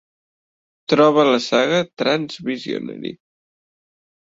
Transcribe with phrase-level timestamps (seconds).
[0.93, 3.13] Troba la saga Trance Visionary